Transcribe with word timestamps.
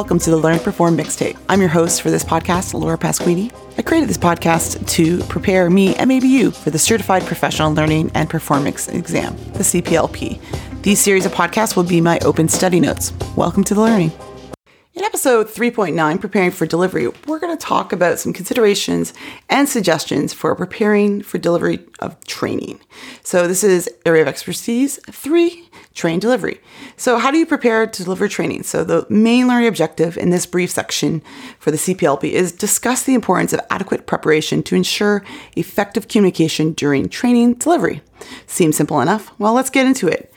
welcome 0.00 0.18
to 0.18 0.30
the 0.30 0.36
Learn 0.38 0.58
Perform 0.58 0.96
Mixtape. 0.96 1.36
I'm 1.50 1.60
your 1.60 1.68
host 1.68 2.00
for 2.00 2.10
this 2.10 2.24
podcast, 2.24 2.72
Laura 2.72 2.96
Pasquini. 2.96 3.52
I 3.76 3.82
created 3.82 4.08
this 4.08 4.16
podcast 4.16 4.88
to 4.88 5.18
prepare 5.24 5.68
me 5.68 5.94
and 5.96 6.08
maybe 6.08 6.26
you 6.26 6.52
for 6.52 6.70
the 6.70 6.78
Certified 6.78 7.26
Professional 7.26 7.74
Learning 7.74 8.10
and 8.14 8.30
Performance 8.30 8.88
Exam, 8.88 9.36
the 9.52 9.58
CPLP. 9.58 10.40
These 10.80 11.00
series 11.00 11.26
of 11.26 11.32
podcasts 11.32 11.76
will 11.76 11.84
be 11.84 12.00
my 12.00 12.18
open 12.20 12.48
study 12.48 12.80
notes. 12.80 13.12
Welcome 13.36 13.62
to 13.64 13.74
the 13.74 13.82
learning. 13.82 14.10
In 14.94 15.04
episode 15.04 15.48
3.9, 15.48 16.18
Preparing 16.18 16.50
for 16.50 16.64
Delivery, 16.64 17.08
we're 17.26 17.38
going 17.38 17.54
to 17.54 17.62
talk 17.62 17.92
about 17.92 18.18
some 18.18 18.32
considerations 18.32 19.12
and 19.50 19.68
suggestions 19.68 20.32
for 20.32 20.54
preparing 20.54 21.20
for 21.20 21.36
delivery 21.36 21.78
of 21.98 22.18
training. 22.24 22.80
So, 23.22 23.46
this 23.46 23.62
is 23.62 23.88
area 24.06 24.22
of 24.22 24.28
expertise 24.28 24.98
three 25.10 25.68
train 25.94 26.18
delivery. 26.18 26.60
So, 26.96 27.18
how 27.18 27.30
do 27.30 27.38
you 27.38 27.46
prepare 27.46 27.86
to 27.86 28.04
deliver 28.04 28.28
training? 28.28 28.62
So, 28.62 28.84
the 28.84 29.06
main 29.08 29.48
learning 29.48 29.68
objective 29.68 30.16
in 30.16 30.30
this 30.30 30.46
brief 30.46 30.70
section 30.70 31.22
for 31.58 31.70
the 31.70 31.76
CPLP 31.76 32.30
is 32.30 32.52
discuss 32.52 33.02
the 33.02 33.14
importance 33.14 33.52
of 33.52 33.60
adequate 33.70 34.06
preparation 34.06 34.62
to 34.64 34.76
ensure 34.76 35.24
effective 35.56 36.08
communication 36.08 36.72
during 36.72 37.08
training 37.08 37.54
delivery. 37.54 38.02
Seems 38.46 38.76
simple 38.76 39.00
enough? 39.00 39.32
Well, 39.38 39.54
let's 39.54 39.70
get 39.70 39.86
into 39.86 40.08
it. 40.08 40.32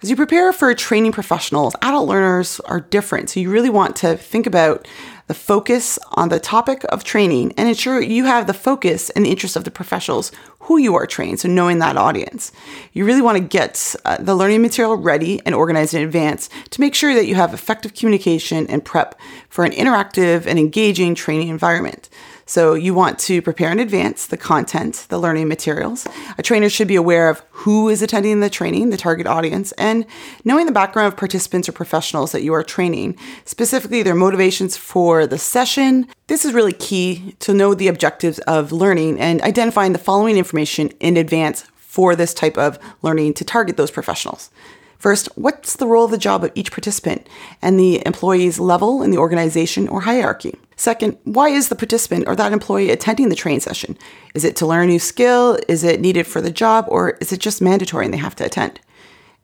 As 0.00 0.10
you 0.10 0.14
prepare 0.14 0.52
for 0.52 0.72
training 0.74 1.10
professionals, 1.10 1.74
adult 1.82 2.08
learners 2.08 2.60
are 2.60 2.80
different. 2.80 3.30
So 3.30 3.40
you 3.40 3.50
really 3.50 3.70
want 3.70 3.96
to 3.96 4.16
think 4.16 4.46
about 4.46 4.86
the 5.26 5.34
focus 5.34 5.98
on 6.12 6.28
the 6.28 6.38
topic 6.38 6.84
of 6.90 7.02
training 7.02 7.52
and 7.56 7.68
ensure 7.68 8.00
you 8.00 8.24
have 8.24 8.46
the 8.46 8.54
focus 8.54 9.10
and 9.10 9.24
the 9.24 9.30
interest 9.30 9.56
of 9.56 9.64
the 9.64 9.72
professionals 9.72 10.30
who 10.68 10.76
you 10.76 10.94
are 10.94 11.06
training. 11.06 11.38
So 11.38 11.48
knowing 11.48 11.78
that 11.78 11.96
audience. 11.96 12.52
You 12.92 13.06
really 13.06 13.22
want 13.22 13.38
to 13.38 13.42
get 13.42 13.96
uh, 14.04 14.18
the 14.20 14.34
learning 14.34 14.60
material 14.60 14.96
ready 14.96 15.40
and 15.46 15.54
organized 15.54 15.94
in 15.94 16.02
advance 16.02 16.50
to 16.70 16.80
make 16.82 16.94
sure 16.94 17.14
that 17.14 17.26
you 17.26 17.36
have 17.36 17.54
effective 17.54 17.94
communication 17.94 18.66
and 18.66 18.84
prep 18.84 19.18
for 19.48 19.64
an 19.64 19.72
interactive 19.72 20.46
and 20.46 20.58
engaging 20.58 21.14
training 21.14 21.48
environment. 21.48 22.10
So 22.48 22.72
you 22.72 22.94
want 22.94 23.18
to 23.20 23.42
prepare 23.42 23.70
in 23.70 23.78
advance 23.78 24.24
the 24.24 24.38
content, 24.38 25.04
the 25.10 25.18
learning 25.18 25.48
materials. 25.48 26.06
A 26.38 26.42
trainer 26.42 26.70
should 26.70 26.88
be 26.88 26.96
aware 26.96 27.28
of 27.28 27.42
who 27.50 27.90
is 27.90 28.00
attending 28.00 28.40
the 28.40 28.48
training, 28.48 28.88
the 28.88 28.96
target 28.96 29.26
audience, 29.26 29.72
and 29.72 30.06
knowing 30.46 30.64
the 30.64 30.72
background 30.72 31.12
of 31.12 31.18
participants 31.18 31.68
or 31.68 31.72
professionals 31.72 32.32
that 32.32 32.42
you 32.42 32.54
are 32.54 32.62
training, 32.62 33.18
specifically 33.44 34.02
their 34.02 34.14
motivations 34.14 34.78
for 34.78 35.26
the 35.26 35.36
session. 35.36 36.08
This 36.28 36.46
is 36.46 36.54
really 36.54 36.72
key 36.72 37.36
to 37.40 37.52
know 37.52 37.74
the 37.74 37.88
objectives 37.88 38.38
of 38.40 38.72
learning 38.72 39.20
and 39.20 39.42
identifying 39.42 39.92
the 39.92 39.98
following 39.98 40.38
information 40.38 40.88
in 41.00 41.18
advance 41.18 41.66
for 41.76 42.16
this 42.16 42.32
type 42.32 42.56
of 42.56 42.78
learning 43.02 43.34
to 43.34 43.44
target 43.44 43.76
those 43.76 43.90
professionals. 43.90 44.50
First, 44.98 45.28
what's 45.36 45.76
the 45.76 45.86
role 45.86 46.04
of 46.04 46.10
the 46.10 46.18
job 46.18 46.42
of 46.42 46.52
each 46.54 46.72
participant 46.72 47.28
and 47.62 47.78
the 47.78 48.04
employee's 48.04 48.58
level 48.58 49.02
in 49.02 49.10
the 49.12 49.18
organization 49.18 49.88
or 49.88 50.00
hierarchy? 50.00 50.56
Second, 50.76 51.16
why 51.24 51.48
is 51.48 51.68
the 51.68 51.76
participant 51.76 52.24
or 52.26 52.34
that 52.36 52.52
employee 52.52 52.90
attending 52.90 53.28
the 53.28 53.36
training 53.36 53.60
session? 53.60 53.96
Is 54.34 54.44
it 54.44 54.56
to 54.56 54.66
learn 54.66 54.84
a 54.84 54.92
new 54.92 54.98
skill? 54.98 55.58
Is 55.68 55.84
it 55.84 56.00
needed 56.00 56.26
for 56.26 56.40
the 56.40 56.50
job? 56.50 56.86
Or 56.88 57.10
is 57.20 57.32
it 57.32 57.40
just 57.40 57.62
mandatory 57.62 58.04
and 58.04 58.14
they 58.14 58.18
have 58.18 58.36
to 58.36 58.44
attend? 58.44 58.80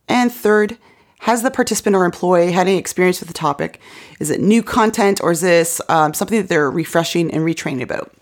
And 0.09 0.33
third, 0.33 0.77
has 1.21 1.43
the 1.43 1.51
participant 1.51 1.97
or 1.97 2.05
employee 2.05 2.53
had 2.53 2.67
any 2.67 2.77
experience 2.77 3.21
with 3.21 3.29
the 3.29 3.35
topic? 3.35 3.81
Is 4.21 4.31
it 4.31 4.41
new 4.41 4.63
content 4.63 5.21
or 5.23 5.31
is 5.31 5.41
this 5.41 5.81
um, 5.89 6.15
something 6.15 6.41
that 6.41 6.49
they're 6.49 6.71
refreshing 6.71 7.33
and 7.33 7.45
retraining 7.45 7.83
about? 7.83 8.13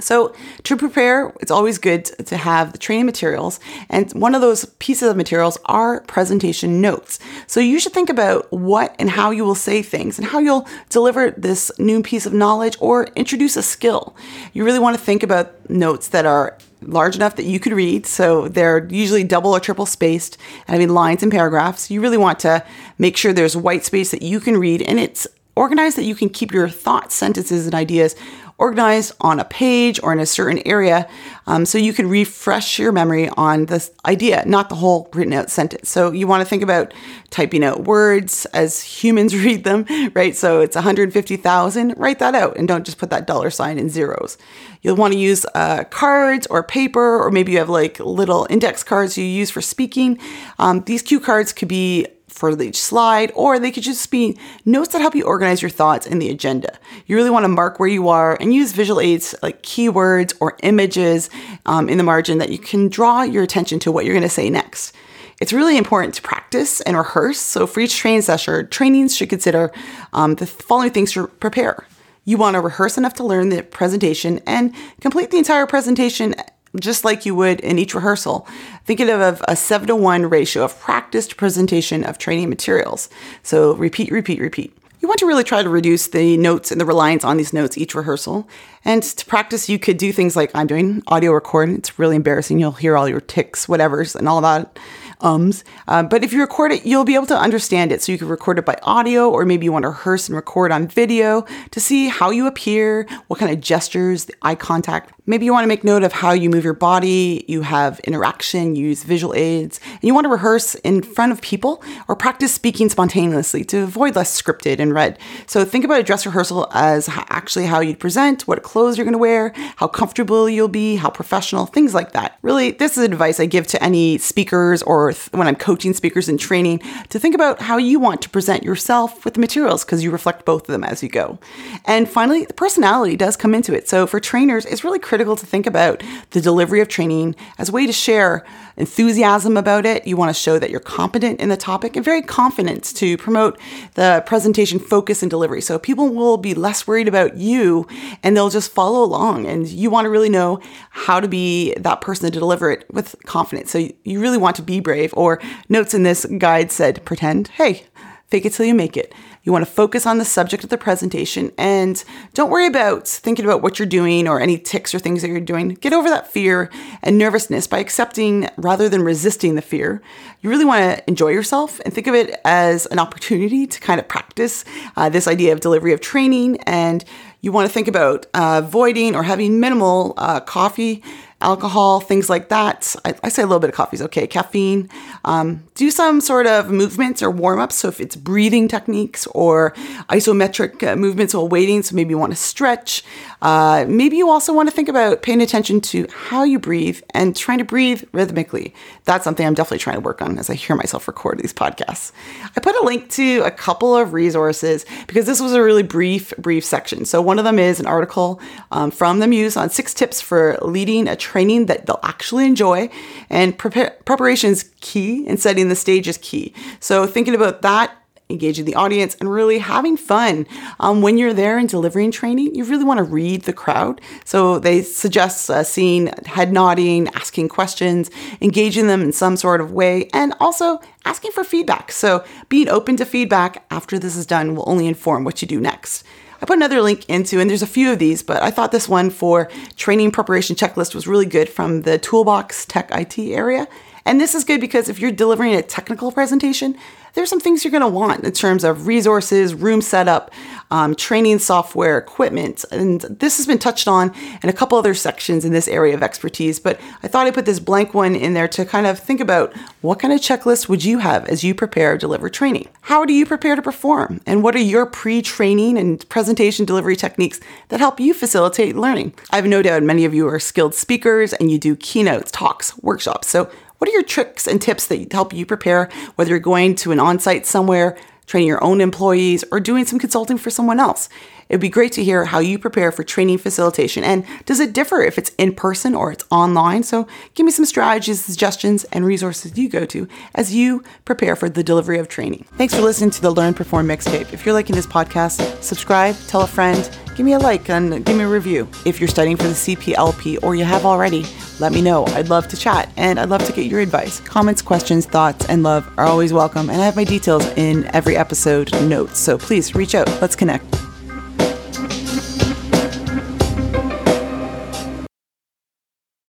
So, 0.00 0.34
to 0.64 0.76
prepare, 0.76 1.32
it's 1.40 1.50
always 1.50 1.78
good 1.78 2.04
to 2.26 2.36
have 2.36 2.72
the 2.72 2.78
training 2.78 3.06
materials, 3.06 3.58
and 3.88 4.10
one 4.12 4.34
of 4.34 4.40
those 4.40 4.66
pieces 4.78 5.08
of 5.08 5.16
materials 5.16 5.58
are 5.66 6.00
presentation 6.02 6.80
notes. 6.80 7.18
So, 7.46 7.60
you 7.60 7.80
should 7.80 7.92
think 7.92 8.10
about 8.10 8.52
what 8.52 8.94
and 8.98 9.08
how 9.10 9.30
you 9.30 9.44
will 9.44 9.54
say 9.54 9.82
things 9.82 10.18
and 10.18 10.26
how 10.28 10.38
you'll 10.38 10.68
deliver 10.90 11.30
this 11.30 11.70
new 11.78 12.02
piece 12.02 12.26
of 12.26 12.32
knowledge 12.32 12.76
or 12.80 13.04
introduce 13.16 13.56
a 13.56 13.62
skill. 13.62 14.14
You 14.52 14.64
really 14.64 14.78
want 14.78 14.96
to 14.96 15.02
think 15.02 15.22
about 15.22 15.70
notes 15.70 16.08
that 16.08 16.26
are 16.26 16.58
large 16.82 17.16
enough 17.16 17.36
that 17.36 17.46
you 17.46 17.58
could 17.58 17.72
read. 17.72 18.06
So, 18.06 18.48
they're 18.48 18.86
usually 18.88 19.24
double 19.24 19.56
or 19.56 19.60
triple 19.60 19.86
spaced, 19.86 20.36
I 20.68 20.78
mean 20.78 20.90
lines 20.90 21.22
and 21.22 21.32
paragraphs. 21.32 21.90
You 21.90 22.00
really 22.02 22.18
want 22.18 22.38
to 22.40 22.64
make 22.98 23.16
sure 23.16 23.32
there's 23.32 23.56
white 23.56 23.84
space 23.84 24.10
that 24.10 24.22
you 24.22 24.40
can 24.40 24.58
read 24.58 24.82
and 24.82 25.00
it's 25.00 25.26
organized 25.56 25.96
that 25.96 26.04
you 26.04 26.14
can 26.14 26.28
keep 26.28 26.52
your 26.52 26.68
thoughts, 26.68 27.14
sentences, 27.14 27.64
and 27.64 27.74
ideas 27.74 28.14
organized 28.58 29.12
on 29.20 29.38
a 29.38 29.44
page 29.44 30.00
or 30.02 30.12
in 30.12 30.18
a 30.18 30.26
certain 30.26 30.60
area 30.66 31.08
um, 31.46 31.64
so 31.64 31.78
you 31.78 31.92
can 31.92 32.08
refresh 32.08 32.78
your 32.78 32.90
memory 32.90 33.28
on 33.36 33.66
this 33.66 33.90
idea, 34.04 34.42
not 34.46 34.68
the 34.68 34.74
whole 34.74 35.08
written 35.12 35.32
out 35.32 35.50
sentence. 35.50 35.88
So 35.88 36.10
you 36.10 36.26
want 36.26 36.42
to 36.42 36.48
think 36.48 36.62
about 36.62 36.92
typing 37.30 37.62
out 37.62 37.84
words 37.84 38.46
as 38.46 38.82
humans 38.82 39.34
read 39.44 39.64
them, 39.64 39.86
right? 40.14 40.34
So 40.34 40.60
it's 40.60 40.74
150,000, 40.74 41.94
write 41.96 42.18
that 42.18 42.34
out 42.34 42.56
and 42.56 42.66
don't 42.66 42.84
just 42.84 42.98
put 42.98 43.10
that 43.10 43.26
dollar 43.26 43.50
sign 43.50 43.78
in 43.78 43.88
zeros. 43.88 44.38
You'll 44.82 44.96
want 44.96 45.12
to 45.12 45.18
use 45.18 45.46
uh, 45.54 45.84
cards 45.84 46.46
or 46.48 46.62
paper, 46.62 47.22
or 47.22 47.30
maybe 47.30 47.52
you 47.52 47.58
have 47.58 47.68
like 47.68 48.00
little 48.00 48.46
index 48.50 48.82
cards 48.82 49.16
you 49.16 49.24
use 49.24 49.50
for 49.50 49.60
speaking. 49.60 50.18
Um, 50.58 50.82
these 50.82 51.02
cue 51.02 51.20
cards 51.20 51.52
could 51.52 51.68
be 51.68 52.06
for 52.28 52.60
each 52.60 52.80
slide, 52.80 53.32
or 53.34 53.58
they 53.58 53.70
could 53.70 53.82
just 53.82 54.10
be 54.10 54.36
notes 54.64 54.92
that 54.92 55.00
help 55.00 55.14
you 55.14 55.24
organize 55.24 55.62
your 55.62 55.70
thoughts 55.70 56.06
in 56.06 56.18
the 56.18 56.28
agenda. 56.28 56.76
You 57.06 57.16
really 57.16 57.30
want 57.30 57.44
to 57.44 57.48
mark 57.48 57.78
where 57.78 57.88
you 57.88 58.08
are 58.08 58.36
and 58.40 58.52
use 58.52 58.72
visual 58.72 59.00
aids 59.00 59.34
like 59.42 59.62
keywords 59.62 60.34
or 60.40 60.56
images 60.62 61.30
um, 61.66 61.88
in 61.88 61.98
the 61.98 62.04
margin 62.04 62.38
that 62.38 62.50
you 62.50 62.58
can 62.58 62.88
draw 62.88 63.22
your 63.22 63.42
attention 63.42 63.78
to 63.80 63.92
what 63.92 64.04
you're 64.04 64.14
going 64.14 64.22
to 64.22 64.28
say 64.28 64.50
next. 64.50 64.94
It's 65.40 65.52
really 65.52 65.76
important 65.76 66.14
to 66.14 66.22
practice 66.22 66.80
and 66.82 66.96
rehearse. 66.96 67.38
So 67.38 67.66
for 67.66 67.80
each 67.80 67.96
training 67.96 68.22
session, 68.22 68.68
trainings 68.68 69.14
should 69.14 69.28
consider 69.28 69.70
um, 70.12 70.36
the 70.36 70.46
following 70.46 70.90
things 70.90 71.12
to 71.12 71.26
prepare. 71.26 71.86
You 72.24 72.38
want 72.38 72.54
to 72.54 72.60
rehearse 72.60 72.98
enough 72.98 73.14
to 73.14 73.24
learn 73.24 73.50
the 73.50 73.62
presentation 73.62 74.40
and 74.46 74.74
complete 75.00 75.30
the 75.30 75.38
entire 75.38 75.66
presentation 75.66 76.34
just 76.80 77.04
like 77.04 77.26
you 77.26 77.34
would 77.34 77.60
in 77.60 77.78
each 77.78 77.94
rehearsal. 77.94 78.46
Think 78.84 79.00
of 79.00 79.42
a 79.46 79.56
seven 79.56 79.88
to 79.88 79.96
one 79.96 80.28
ratio 80.28 80.64
of 80.64 80.78
practice 80.78 81.26
to 81.28 81.34
presentation 81.34 82.04
of 82.04 82.18
training 82.18 82.48
materials. 82.48 83.08
So 83.42 83.74
repeat, 83.74 84.10
repeat, 84.10 84.40
repeat. 84.40 84.76
You 85.00 85.08
want 85.08 85.20
to 85.20 85.26
really 85.26 85.44
try 85.44 85.62
to 85.62 85.68
reduce 85.68 86.08
the 86.08 86.36
notes 86.36 86.72
and 86.72 86.80
the 86.80 86.84
reliance 86.84 87.22
on 87.22 87.36
these 87.36 87.52
notes 87.52 87.78
each 87.78 87.94
rehearsal. 87.94 88.48
And 88.84 89.02
to 89.02 89.26
practice, 89.26 89.68
you 89.68 89.78
could 89.78 89.98
do 89.98 90.12
things 90.12 90.34
like 90.34 90.50
I'm 90.54 90.66
doing 90.66 91.02
audio 91.06 91.32
recording. 91.32 91.76
It's 91.76 91.98
really 91.98 92.16
embarrassing. 92.16 92.58
You'll 92.58 92.72
hear 92.72 92.96
all 92.96 93.08
your 93.08 93.20
tics, 93.20 93.66
whatevers, 93.66 94.16
and 94.16 94.28
all 94.28 94.40
that 94.40 94.78
ums. 95.20 95.64
Uh, 95.86 96.02
but 96.02 96.24
if 96.24 96.32
you 96.32 96.40
record 96.40 96.72
it, 96.72 96.84
you'll 96.84 97.04
be 97.04 97.14
able 97.14 97.26
to 97.26 97.38
understand 97.38 97.92
it. 97.92 98.02
So 98.02 98.12
you 98.12 98.18
can 98.18 98.28
record 98.28 98.58
it 98.58 98.64
by 98.64 98.78
audio, 98.82 99.30
or 99.30 99.44
maybe 99.44 99.64
you 99.64 99.72
want 99.72 99.84
to 99.84 99.90
rehearse 99.90 100.28
and 100.28 100.36
record 100.36 100.72
on 100.72 100.88
video 100.88 101.46
to 101.70 101.80
see 101.80 102.08
how 102.08 102.30
you 102.30 102.46
appear, 102.46 103.06
what 103.28 103.38
kind 103.38 103.52
of 103.52 103.60
gestures, 103.60 104.24
the 104.26 104.34
eye 104.42 104.54
contact. 104.54 105.12
Maybe 105.28 105.44
you 105.44 105.52
want 105.52 105.64
to 105.64 105.68
make 105.68 105.82
note 105.82 106.04
of 106.04 106.12
how 106.12 106.30
you 106.30 106.48
move 106.48 106.62
your 106.62 106.72
body, 106.72 107.44
you 107.48 107.62
have 107.62 107.98
interaction, 108.00 108.76
you 108.76 108.86
use 108.86 109.02
visual 109.02 109.34
aids, 109.34 109.80
and 109.90 110.04
you 110.04 110.14
want 110.14 110.24
to 110.24 110.28
rehearse 110.28 110.76
in 110.76 111.02
front 111.02 111.32
of 111.32 111.42
people 111.42 111.82
or 112.06 112.14
practice 112.14 112.54
speaking 112.54 112.88
spontaneously 112.88 113.64
to 113.64 113.78
avoid 113.78 114.14
less 114.14 114.40
scripted 114.40 114.78
and 114.78 114.94
read. 114.94 115.18
So 115.48 115.64
think 115.64 115.84
about 115.84 115.98
a 115.98 116.04
dress 116.04 116.26
rehearsal 116.26 116.68
as 116.72 117.08
actually 117.08 117.66
how 117.66 117.80
you'd 117.80 117.98
present, 117.98 118.46
what 118.46 118.62
clothes 118.62 118.96
you're 118.96 119.04
going 119.04 119.14
to 119.14 119.18
wear, 119.18 119.52
how 119.74 119.88
comfortable 119.88 120.48
you'll 120.48 120.68
be, 120.68 120.94
how 120.94 121.10
professional, 121.10 121.66
things 121.66 121.92
like 121.92 122.12
that. 122.12 122.38
Really, 122.42 122.70
this 122.70 122.96
is 122.96 123.02
advice 123.02 123.40
I 123.40 123.46
give 123.46 123.66
to 123.68 123.82
any 123.82 124.18
speakers 124.18 124.80
or 124.84 125.10
th- 125.10 125.32
when 125.32 125.48
I'm 125.48 125.56
coaching 125.56 125.92
speakers 125.92 126.28
in 126.28 126.38
training 126.38 126.82
to 127.08 127.18
think 127.18 127.34
about 127.34 127.60
how 127.60 127.78
you 127.78 127.98
want 127.98 128.22
to 128.22 128.30
present 128.30 128.62
yourself 128.62 129.24
with 129.24 129.34
the 129.34 129.40
materials 129.40 129.84
because 129.84 130.04
you 130.04 130.12
reflect 130.12 130.44
both 130.44 130.62
of 130.62 130.68
them 130.68 130.84
as 130.84 131.02
you 131.02 131.08
go. 131.08 131.40
And 131.84 132.08
finally, 132.08 132.44
the 132.44 132.54
personality 132.54 133.16
does 133.16 133.36
come 133.36 133.56
into 133.56 133.74
it. 133.74 133.88
So 133.88 134.06
for 134.06 134.20
trainers, 134.20 134.64
it's 134.66 134.84
really 134.84 135.00
critical 135.00 135.15
critical 135.16 135.34
to 135.34 135.46
think 135.46 135.66
about 135.66 136.02
the 136.32 136.42
delivery 136.42 136.82
of 136.82 136.88
training 136.88 137.34
as 137.56 137.70
a 137.70 137.72
way 137.72 137.86
to 137.86 137.92
share 137.92 138.44
enthusiasm 138.76 139.56
about 139.56 139.86
it. 139.86 140.06
You 140.06 140.14
want 140.14 140.28
to 140.28 140.38
show 140.38 140.58
that 140.58 140.68
you're 140.68 140.78
competent 140.78 141.40
in 141.40 141.48
the 141.48 141.56
topic 141.56 141.96
and 141.96 142.04
very 142.04 142.20
confident 142.20 142.84
to 142.96 143.16
promote 143.16 143.58
the 143.94 144.22
presentation 144.26 144.78
focus 144.78 145.22
and 145.22 145.30
delivery. 145.30 145.62
So 145.62 145.78
people 145.78 146.10
will 146.10 146.36
be 146.36 146.52
less 146.52 146.86
worried 146.86 147.08
about 147.08 147.38
you 147.38 147.88
and 148.22 148.36
they'll 148.36 148.50
just 148.50 148.70
follow 148.72 149.02
along. 149.02 149.46
And 149.46 149.66
you 149.66 149.88
want 149.88 150.04
to 150.04 150.10
really 150.10 150.28
know 150.28 150.60
how 150.90 151.18
to 151.18 151.28
be 151.28 151.72
that 151.76 152.02
person 152.02 152.30
to 152.30 152.38
deliver 152.38 152.70
it 152.70 152.84
with 152.92 153.16
confidence. 153.24 153.70
So 153.70 153.88
you 154.04 154.20
really 154.20 154.36
want 154.36 154.56
to 154.56 154.62
be 154.62 154.80
brave. 154.80 155.14
Or 155.16 155.40
notes 155.70 155.94
in 155.94 156.02
this 156.02 156.26
guide 156.26 156.70
said, 156.70 157.02
pretend, 157.06 157.48
hey, 157.48 157.86
fake 158.28 158.44
it 158.44 158.52
till 158.52 158.66
you 158.66 158.74
make 158.74 158.98
it. 158.98 159.14
You 159.46 159.52
want 159.52 159.64
to 159.64 159.70
focus 159.70 160.06
on 160.06 160.18
the 160.18 160.24
subject 160.24 160.64
of 160.64 160.70
the 160.70 160.76
presentation 160.76 161.52
and 161.56 162.02
don't 162.34 162.50
worry 162.50 162.66
about 162.66 163.06
thinking 163.06 163.44
about 163.44 163.62
what 163.62 163.78
you're 163.78 163.86
doing 163.86 164.26
or 164.26 164.40
any 164.40 164.58
tics 164.58 164.92
or 164.92 164.98
things 164.98 165.22
that 165.22 165.28
you're 165.28 165.38
doing. 165.38 165.68
Get 165.68 165.92
over 165.92 166.08
that 166.08 166.32
fear 166.32 166.68
and 167.00 167.16
nervousness 167.16 167.68
by 167.68 167.78
accepting 167.78 168.48
rather 168.56 168.88
than 168.88 169.02
resisting 169.02 169.54
the 169.54 169.62
fear. 169.62 170.02
You 170.40 170.50
really 170.50 170.64
want 170.64 170.98
to 170.98 171.08
enjoy 171.08 171.28
yourself 171.28 171.78
and 171.84 171.94
think 171.94 172.08
of 172.08 172.14
it 172.16 172.40
as 172.44 172.86
an 172.86 172.98
opportunity 172.98 173.68
to 173.68 173.80
kind 173.80 174.00
of 174.00 174.08
practice 174.08 174.64
uh, 174.96 175.10
this 175.10 175.28
idea 175.28 175.52
of 175.52 175.60
delivery 175.60 175.92
of 175.92 176.00
training. 176.00 176.60
And 176.62 177.04
you 177.40 177.52
want 177.52 177.68
to 177.68 177.72
think 177.72 177.86
about 177.86 178.26
uh, 178.34 178.62
avoiding 178.64 179.14
or 179.14 179.22
having 179.22 179.60
minimal 179.60 180.14
uh, 180.16 180.40
coffee 180.40 181.04
alcohol, 181.46 182.00
things 182.00 182.28
like 182.28 182.48
that. 182.48 182.96
I, 183.04 183.14
I, 183.22 183.28
say 183.28 183.42
a 183.42 183.46
little 183.46 183.60
bit 183.60 183.70
of 183.70 183.76
coffee 183.76 183.94
is 183.94 184.02
okay. 184.02 184.26
Caffeine. 184.26 184.90
Um, 185.24 185.62
do 185.76 185.92
some 185.92 186.20
sort 186.20 186.46
of 186.46 186.70
movements 186.70 187.22
or 187.22 187.30
warm 187.30 187.60
ups. 187.60 187.76
So 187.76 187.88
if 187.88 188.00
it's 188.00 188.16
breathing 188.16 188.66
techniques 188.66 189.28
or 189.28 189.72
isometric 190.08 190.82
uh, 190.82 190.96
movements 190.96 191.34
while 191.34 191.48
waiting, 191.48 191.84
so 191.84 191.94
maybe 191.94 192.10
you 192.10 192.18
want 192.18 192.32
to 192.32 192.36
stretch. 192.36 193.04
Uh, 193.42 193.84
maybe 193.86 194.16
you 194.16 194.28
also 194.28 194.52
want 194.52 194.68
to 194.68 194.74
think 194.74 194.88
about 194.88 195.22
paying 195.22 195.40
attention 195.40 195.80
to 195.80 196.08
how 196.10 196.42
you 196.42 196.58
breathe 196.58 197.00
and 197.10 197.36
trying 197.36 197.58
to 197.58 197.64
breathe 197.64 198.02
rhythmically. 198.12 198.74
That's 199.04 199.22
something 199.22 199.46
I'm 199.46 199.54
definitely 199.54 199.78
trying 199.78 199.96
to 199.96 200.00
work 200.00 200.20
on 200.20 200.38
as 200.38 200.50
I 200.50 200.54
hear 200.54 200.74
myself 200.74 201.06
record 201.06 201.38
these 201.38 201.52
podcasts. 201.52 202.10
I 202.56 202.60
put 202.60 202.74
a 202.74 202.84
link 202.84 203.08
to 203.10 203.42
a 203.44 203.52
couple 203.52 203.96
of 203.96 204.12
resources 204.12 204.84
because 205.06 205.26
this 205.26 205.40
was 205.40 205.52
a 205.52 205.62
really 205.62 205.84
brief, 205.84 206.34
brief 206.38 206.64
section. 206.64 207.04
So 207.04 207.22
one 207.22 207.38
of 207.38 207.44
them 207.44 207.60
is 207.60 207.78
an 207.78 207.86
article 207.86 208.40
um, 208.72 208.90
from 208.90 209.20
the 209.20 209.28
Muse 209.28 209.56
on 209.56 209.70
six 209.70 209.94
tips 209.94 210.20
for 210.20 210.58
leading 210.62 211.06
a 211.06 211.14
training 211.36 211.66
that 211.66 211.84
they'll 211.84 212.00
actually 212.02 212.46
enjoy, 212.46 212.88
and 213.28 213.58
preparation 213.58 214.50
is 214.52 214.72
key, 214.80 215.26
and 215.28 215.38
setting 215.38 215.68
the 215.68 215.76
stage 215.76 216.08
is 216.08 216.16
key. 216.16 216.54
So 216.80 217.06
thinking 217.06 217.34
about 217.34 217.60
that 217.60 217.94
engaging 218.28 218.64
the 218.64 218.74
audience, 218.74 219.16
and 219.20 219.30
really 219.30 219.58
having 219.58 219.96
fun. 219.96 220.46
Um, 220.80 221.02
when 221.02 221.18
you're 221.18 221.32
there 221.32 221.58
and 221.58 221.68
delivering 221.68 222.10
training, 222.10 222.54
you 222.54 222.64
really 222.64 222.84
want 222.84 222.98
to 222.98 223.04
read 223.04 223.42
the 223.42 223.52
crowd. 223.52 224.00
So 224.24 224.58
they 224.58 224.82
suggest 224.82 225.48
uh, 225.48 225.62
seeing 225.62 226.08
head 226.26 226.52
nodding, 226.52 227.08
asking 227.08 227.48
questions, 227.48 228.10
engaging 228.40 228.86
them 228.86 229.02
in 229.02 229.12
some 229.12 229.36
sort 229.36 229.60
of 229.60 229.72
way, 229.72 230.08
and 230.12 230.34
also 230.40 230.80
asking 231.04 231.32
for 231.32 231.44
feedback. 231.44 231.92
So 231.92 232.24
being 232.48 232.68
open 232.68 232.96
to 232.96 233.04
feedback 233.04 233.64
after 233.70 233.98
this 233.98 234.16
is 234.16 234.26
done 234.26 234.54
will 234.54 234.68
only 234.68 234.86
inform 234.86 235.24
what 235.24 235.40
you 235.40 235.48
do 235.48 235.60
next. 235.60 236.04
I 236.40 236.44
put 236.44 236.58
another 236.58 236.82
link 236.82 237.08
into, 237.08 237.40
and 237.40 237.48
there's 237.48 237.62
a 237.62 237.66
few 237.66 237.90
of 237.92 237.98
these, 237.98 238.22
but 238.22 238.42
I 238.42 238.50
thought 238.50 238.72
this 238.72 238.88
one 238.88 239.08
for 239.08 239.50
training 239.76 240.10
preparation 240.10 240.54
checklist 240.54 240.94
was 240.94 241.06
really 241.06 241.24
good 241.24 241.48
from 241.48 241.82
the 241.82 241.98
Toolbox 241.98 242.66
Tech 242.66 242.90
IT 242.92 243.18
area. 243.18 243.66
And 244.06 244.20
this 244.20 244.34
is 244.34 244.44
good 244.44 244.60
because 244.60 244.88
if 244.88 245.00
you're 245.00 245.10
delivering 245.10 245.54
a 245.54 245.62
technical 245.62 246.12
presentation, 246.12 246.78
there's 247.14 247.28
some 247.28 247.40
things 247.40 247.64
you're 247.64 247.72
going 247.72 247.80
to 247.80 247.88
want 247.88 248.24
in 248.24 248.32
terms 248.32 248.62
of 248.62 248.86
resources, 248.86 249.54
room 249.54 249.80
setup, 249.80 250.30
um, 250.70 250.94
training 250.94 251.38
software, 251.38 251.96
equipment. 251.96 252.64
And 252.70 253.00
this 253.00 253.38
has 253.38 253.46
been 253.46 253.58
touched 253.58 253.88
on 253.88 254.12
in 254.42 254.48
a 254.48 254.52
couple 254.52 254.76
other 254.76 254.94
sections 254.94 255.44
in 255.44 255.52
this 255.52 255.66
area 255.66 255.94
of 255.94 256.02
expertise. 256.02 256.60
But 256.60 256.78
I 257.02 257.08
thought 257.08 257.26
I'd 257.26 257.34
put 257.34 257.46
this 257.46 257.58
blank 257.58 257.94
one 257.94 258.14
in 258.14 258.34
there 258.34 258.48
to 258.48 258.64
kind 258.64 258.86
of 258.86 258.98
think 258.98 259.20
about 259.20 259.56
what 259.80 259.98
kind 259.98 260.12
of 260.12 260.20
checklist 260.20 260.68
would 260.68 260.84
you 260.84 260.98
have 260.98 261.26
as 261.26 261.42
you 261.42 261.54
prepare 261.54 261.94
to 261.94 261.98
deliver 261.98 262.28
training? 262.28 262.68
How 262.82 263.04
do 263.04 263.12
you 263.12 263.24
prepare 263.24 263.56
to 263.56 263.62
perform? 263.62 264.20
And 264.26 264.42
what 264.42 264.54
are 264.54 264.60
your 264.60 264.86
pre 264.86 265.22
training 265.22 265.78
and 265.78 266.06
presentation 266.08 266.64
delivery 266.64 266.96
techniques 266.96 267.40
that 267.68 267.80
help 267.80 267.98
you 267.98 268.12
facilitate 268.12 268.76
learning? 268.76 269.14
I 269.30 269.36
have 269.36 269.46
no 269.46 269.62
doubt 269.62 269.82
many 269.82 270.04
of 270.04 270.14
you 270.14 270.28
are 270.28 270.38
skilled 270.38 270.74
speakers 270.74 271.32
and 271.32 271.50
you 271.50 271.58
do 271.58 271.76
keynotes, 271.76 272.30
talks, 272.30 272.76
workshops. 272.78 273.28
So 273.28 273.50
what 273.78 273.88
are 273.88 273.92
your 273.92 274.02
tricks 274.02 274.46
and 274.46 274.60
tips 274.60 274.86
that 274.86 275.12
help 275.12 275.32
you 275.32 275.46
prepare, 275.46 275.88
whether 276.14 276.30
you're 276.30 276.38
going 276.38 276.74
to 276.76 276.92
an 276.92 277.00
on 277.00 277.18
site 277.18 277.46
somewhere, 277.46 277.96
training 278.26 278.48
your 278.48 278.62
own 278.62 278.80
employees, 278.80 279.44
or 279.52 279.60
doing 279.60 279.84
some 279.84 279.98
consulting 279.98 280.38
for 280.38 280.50
someone 280.50 280.80
else? 280.80 281.08
It'd 281.48 281.60
be 281.60 281.68
great 281.68 281.92
to 281.92 282.04
hear 282.04 282.24
how 282.24 282.40
you 282.40 282.58
prepare 282.58 282.90
for 282.90 283.04
training 283.04 283.38
facilitation. 283.38 284.02
And 284.02 284.24
does 284.46 284.60
it 284.60 284.72
differ 284.72 285.02
if 285.02 285.18
it's 285.18 285.30
in 285.38 285.54
person 285.54 285.94
or 285.94 286.10
it's 286.10 286.24
online? 286.30 286.82
So 286.82 287.06
give 287.34 287.46
me 287.46 287.52
some 287.52 287.64
strategies, 287.64 288.24
suggestions, 288.24 288.84
and 288.84 289.04
resources 289.04 289.56
you 289.56 289.68
go 289.68 289.84
to 289.86 290.08
as 290.34 290.54
you 290.54 290.82
prepare 291.04 291.36
for 291.36 291.48
the 291.48 291.62
delivery 291.62 291.98
of 291.98 292.08
training. 292.08 292.44
Thanks 292.56 292.74
for 292.74 292.82
listening 292.82 293.10
to 293.10 293.22
the 293.22 293.30
Learn 293.30 293.54
Perform 293.54 293.86
mixtape. 293.86 294.32
If 294.32 294.44
you're 294.44 294.54
liking 294.54 294.74
this 294.74 294.86
podcast, 294.86 295.62
subscribe, 295.62 296.16
tell 296.26 296.42
a 296.42 296.46
friend, 296.46 296.90
give 297.14 297.24
me 297.24 297.32
a 297.32 297.38
like, 297.38 297.70
and 297.70 298.04
give 298.04 298.16
me 298.16 298.24
a 298.24 298.28
review. 298.28 298.68
If 298.84 299.00
you're 299.00 299.08
studying 299.08 299.36
for 299.36 299.44
the 299.44 299.50
CPLP 299.50 300.42
or 300.42 300.54
you 300.54 300.64
have 300.64 300.84
already, 300.84 301.24
let 301.60 301.72
me 301.72 301.80
know. 301.80 302.06
I'd 302.08 302.28
love 302.28 302.48
to 302.48 302.56
chat 302.56 302.90
and 302.96 303.18
I'd 303.18 303.28
love 303.28 303.44
to 303.46 303.52
get 303.52 303.66
your 303.66 303.80
advice. 303.80 304.20
Comments, 304.20 304.60
questions, 304.60 305.06
thoughts, 305.06 305.46
and 305.46 305.62
love 305.62 305.88
are 305.96 306.06
always 306.06 306.32
welcome. 306.32 306.70
And 306.70 306.80
I 306.82 306.84
have 306.84 306.96
my 306.96 307.04
details 307.04 307.46
in 307.56 307.84
every 307.94 308.16
episode 308.16 308.72
notes. 308.82 309.18
So 309.18 309.38
please 309.38 309.74
reach 309.74 309.94
out. 309.94 310.08
Let's 310.20 310.36
connect. 310.36 310.85